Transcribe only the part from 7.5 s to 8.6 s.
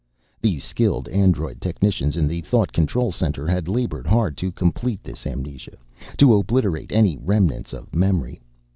of memory.